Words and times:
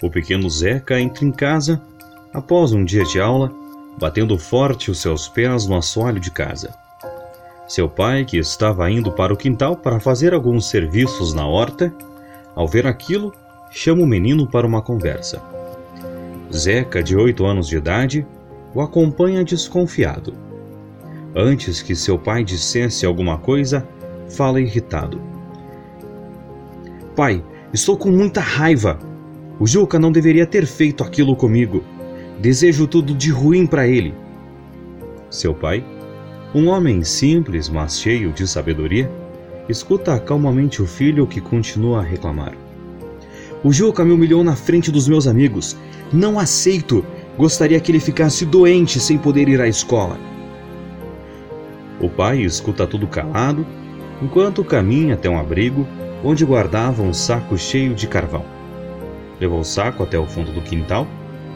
O 0.00 0.08
pequeno 0.08 0.48
Zeca 0.48 1.00
entra 1.00 1.24
em 1.24 1.32
casa 1.32 1.80
após 2.32 2.72
um 2.72 2.84
dia 2.84 3.04
de 3.04 3.20
aula, 3.20 3.52
batendo 3.98 4.38
forte 4.38 4.90
os 4.90 5.00
seus 5.00 5.28
pés 5.28 5.66
no 5.66 5.76
assoalho 5.76 6.20
de 6.20 6.30
casa. 6.30 6.72
Seu 7.66 7.88
pai, 7.88 8.24
que 8.24 8.38
estava 8.38 8.90
indo 8.90 9.12
para 9.12 9.34
o 9.34 9.36
quintal 9.36 9.76
para 9.76 10.00
fazer 10.00 10.32
alguns 10.32 10.70
serviços 10.70 11.34
na 11.34 11.46
horta, 11.46 11.92
ao 12.54 12.66
ver 12.66 12.86
aquilo, 12.86 13.32
chama 13.70 14.02
o 14.02 14.06
menino 14.06 14.46
para 14.46 14.66
uma 14.66 14.80
conversa. 14.80 15.42
Zeca, 16.54 17.02
de 17.02 17.16
oito 17.16 17.44
anos 17.44 17.66
de 17.66 17.76
idade, 17.76 18.26
o 18.74 18.80
acompanha 18.80 19.44
desconfiado. 19.44 20.32
Antes 21.36 21.82
que 21.82 21.94
seu 21.94 22.18
pai 22.18 22.42
dissesse 22.42 23.04
alguma 23.04 23.36
coisa, 23.36 23.86
fala 24.30 24.60
irritado. 24.60 25.20
Pai, 27.14 27.44
estou 27.72 27.96
com 27.96 28.10
muita 28.10 28.40
raiva. 28.40 28.98
O 29.60 29.66
Juca 29.66 29.98
não 29.98 30.12
deveria 30.12 30.46
ter 30.46 30.66
feito 30.66 31.02
aquilo 31.02 31.34
comigo. 31.34 31.82
Desejo 32.38 32.86
tudo 32.86 33.12
de 33.12 33.30
ruim 33.30 33.66
para 33.66 33.88
ele. 33.88 34.14
Seu 35.28 35.52
pai, 35.52 35.84
um 36.54 36.68
homem 36.68 37.02
simples, 37.02 37.68
mas 37.68 38.00
cheio 38.00 38.32
de 38.32 38.46
sabedoria, 38.46 39.10
escuta 39.68 40.18
calmamente 40.20 40.80
o 40.80 40.86
filho 40.86 41.26
que 41.26 41.40
continua 41.40 41.98
a 42.00 42.04
reclamar. 42.04 42.54
O 43.64 43.72
Juca 43.72 44.04
me 44.04 44.12
humilhou 44.12 44.44
na 44.44 44.54
frente 44.54 44.92
dos 44.92 45.08
meus 45.08 45.26
amigos. 45.26 45.76
Não 46.12 46.38
aceito. 46.38 47.04
Gostaria 47.36 47.80
que 47.80 47.90
ele 47.90 48.00
ficasse 48.00 48.44
doente 48.44 49.00
sem 49.00 49.18
poder 49.18 49.48
ir 49.48 49.60
à 49.60 49.66
escola. 49.66 50.18
O 52.00 52.08
pai 52.08 52.42
escuta 52.42 52.86
tudo 52.86 53.08
calado, 53.08 53.66
enquanto 54.22 54.64
caminha 54.64 55.14
até 55.14 55.28
um 55.28 55.38
abrigo 55.38 55.86
onde 56.22 56.44
guardava 56.44 57.02
um 57.02 57.12
saco 57.12 57.58
cheio 57.58 57.94
de 57.94 58.06
carvão. 58.06 58.57
Levou 59.40 59.60
o 59.60 59.64
saco 59.64 60.02
até 60.02 60.18
o 60.18 60.26
fundo 60.26 60.52
do 60.52 60.60
quintal 60.60 61.06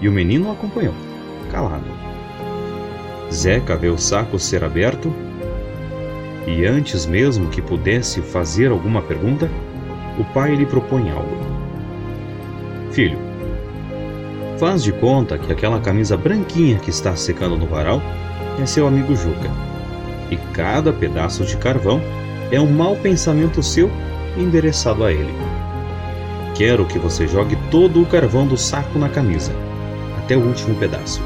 e 0.00 0.08
o 0.08 0.12
menino 0.12 0.48
o 0.48 0.52
acompanhou, 0.52 0.94
calado. 1.50 1.84
Zeca 3.32 3.76
vê 3.76 3.88
o 3.88 3.98
saco 3.98 4.38
ser 4.38 4.64
aberto 4.64 5.12
e, 6.46 6.66
antes 6.66 7.06
mesmo 7.06 7.48
que 7.48 7.62
pudesse 7.62 8.20
fazer 8.20 8.70
alguma 8.70 9.02
pergunta, 9.02 9.48
o 10.18 10.24
pai 10.24 10.54
lhe 10.54 10.66
propõe 10.66 11.10
algo. 11.10 11.36
Filho, 12.90 13.18
faz 14.58 14.82
de 14.82 14.92
conta 14.92 15.38
que 15.38 15.52
aquela 15.52 15.80
camisa 15.80 16.16
branquinha 16.16 16.78
que 16.78 16.90
está 16.90 17.14
secando 17.14 17.56
no 17.56 17.66
varal 17.66 18.02
é 18.60 18.66
seu 18.66 18.86
amigo 18.86 19.14
Juca. 19.14 19.50
E 20.30 20.36
cada 20.52 20.92
pedaço 20.92 21.44
de 21.44 21.56
carvão 21.56 22.00
é 22.50 22.60
um 22.60 22.70
mau 22.70 22.96
pensamento 22.96 23.62
seu 23.62 23.90
endereçado 24.36 25.04
a 25.04 25.12
ele. 25.12 25.49
Quero 26.60 26.84
que 26.84 26.98
você 26.98 27.26
jogue 27.26 27.56
todo 27.70 28.02
o 28.02 28.06
carvão 28.06 28.46
do 28.46 28.54
saco 28.54 28.98
na 28.98 29.08
camisa, 29.08 29.50
até 30.18 30.36
o 30.36 30.46
último 30.46 30.74
pedaço. 30.74 31.22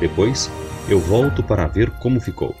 Depois, 0.00 0.50
eu 0.88 0.98
volto 0.98 1.44
para 1.44 1.68
ver 1.68 1.92
como 2.00 2.20
ficou. 2.20 2.52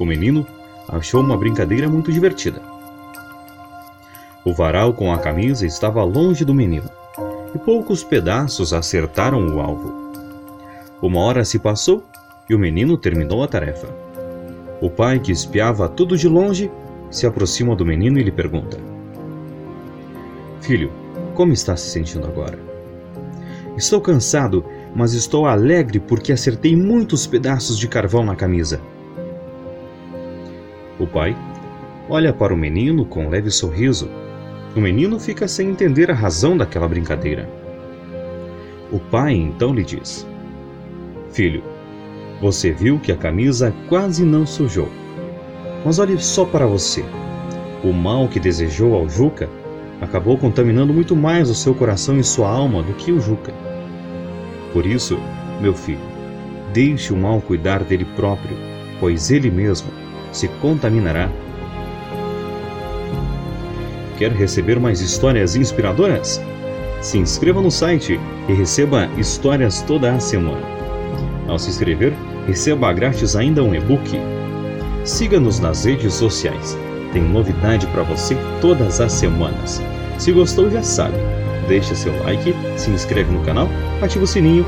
O 0.00 0.06
menino 0.06 0.46
achou 0.88 1.20
uma 1.20 1.36
brincadeira 1.36 1.86
muito 1.86 2.10
divertida. 2.10 2.62
O 4.42 4.54
varal 4.54 4.94
com 4.94 5.12
a 5.12 5.18
camisa 5.18 5.66
estava 5.66 6.02
longe 6.02 6.46
do 6.46 6.54
menino, 6.54 6.88
e 7.54 7.58
poucos 7.58 8.02
pedaços 8.02 8.72
acertaram 8.72 9.54
o 9.54 9.60
alvo. 9.60 9.92
Uma 11.02 11.20
hora 11.20 11.44
se 11.44 11.58
passou 11.58 12.06
e 12.48 12.54
o 12.54 12.58
menino 12.58 12.96
terminou 12.96 13.44
a 13.44 13.48
tarefa. 13.48 13.88
O 14.80 14.88
pai, 14.88 15.18
que 15.18 15.30
espiava 15.30 15.90
tudo 15.90 16.16
de 16.16 16.26
longe, 16.26 16.70
se 17.10 17.26
aproxima 17.26 17.76
do 17.76 17.84
menino 17.84 18.18
e 18.18 18.22
lhe 18.22 18.32
pergunta: 18.32 18.91
Filho, 20.62 20.92
como 21.34 21.52
está 21.52 21.76
se 21.76 21.90
sentindo 21.90 22.24
agora? 22.24 22.56
Estou 23.76 24.00
cansado, 24.00 24.64
mas 24.94 25.12
estou 25.12 25.44
alegre 25.44 25.98
porque 25.98 26.32
acertei 26.32 26.76
muitos 26.76 27.26
pedaços 27.26 27.76
de 27.76 27.88
carvão 27.88 28.24
na 28.24 28.36
camisa. 28.36 28.80
O 31.00 31.06
pai 31.06 31.36
olha 32.08 32.32
para 32.32 32.54
o 32.54 32.56
menino 32.56 33.04
com 33.04 33.26
um 33.26 33.28
leve 33.28 33.50
sorriso. 33.50 34.08
O 34.76 34.80
menino 34.80 35.18
fica 35.18 35.48
sem 35.48 35.68
entender 35.68 36.12
a 36.12 36.14
razão 36.14 36.56
daquela 36.56 36.86
brincadeira. 36.86 37.50
O 38.92 39.00
pai 39.00 39.34
então 39.34 39.74
lhe 39.74 39.82
diz: 39.82 40.24
Filho, 41.32 41.64
você 42.40 42.70
viu 42.70 43.00
que 43.00 43.10
a 43.10 43.16
camisa 43.16 43.74
quase 43.88 44.24
não 44.24 44.46
sujou. 44.46 44.88
Mas 45.84 45.98
olhe 45.98 46.16
só 46.20 46.44
para 46.44 46.68
você. 46.68 47.04
O 47.82 47.92
mal 47.92 48.28
que 48.28 48.38
desejou 48.38 48.94
ao 48.94 49.08
Juca 49.08 49.50
acabou 50.02 50.36
contaminando 50.36 50.92
muito 50.92 51.14
mais 51.14 51.48
o 51.48 51.54
seu 51.54 51.72
coração 51.74 52.18
e 52.18 52.24
sua 52.24 52.50
alma 52.50 52.82
do 52.82 52.92
que 52.92 53.12
o 53.12 53.20
Juca. 53.20 53.54
Por 54.72 54.84
isso, 54.84 55.16
meu 55.60 55.72
filho, 55.72 56.00
deixe 56.74 57.12
o 57.12 57.16
mal 57.16 57.40
cuidar 57.40 57.84
dele 57.84 58.04
próprio, 58.16 58.56
pois 58.98 59.30
ele 59.30 59.48
mesmo 59.48 59.88
se 60.32 60.48
contaminará. 60.60 61.30
Quer 64.18 64.32
receber 64.32 64.80
mais 64.80 65.00
histórias 65.00 65.54
inspiradoras? 65.54 66.40
Se 67.00 67.18
inscreva 67.18 67.60
no 67.60 67.70
site 67.70 68.18
e 68.48 68.52
receba 68.52 69.08
histórias 69.16 69.82
toda 69.82 70.12
a 70.12 70.20
semana. 70.20 70.66
Ao 71.46 71.58
se 71.58 71.70
inscrever, 71.70 72.12
receba 72.46 72.92
grátis 72.92 73.36
ainda 73.36 73.62
um 73.62 73.74
e-book. 73.74 74.18
Siga-nos 75.04 75.60
nas 75.60 75.84
redes 75.84 76.14
sociais. 76.14 76.76
Tem 77.12 77.22
novidade 77.22 77.86
para 77.88 78.02
você 78.02 78.36
todas 78.60 79.00
as 79.00 79.12
semanas. 79.12 79.82
Se 80.22 80.30
gostou, 80.30 80.70
já 80.70 80.84
sabe. 80.84 81.16
Deixe 81.66 81.96
seu 81.96 82.16
like, 82.22 82.54
se 82.76 82.92
inscreve 82.92 83.32
no 83.32 83.44
canal, 83.44 83.68
ativa 84.00 84.22
o 84.22 84.26
sininho. 84.26 84.64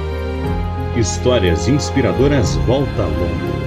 Histórias 0.96 1.68
inspiradoras 1.68 2.56
volta 2.66 3.02
logo. 3.02 3.63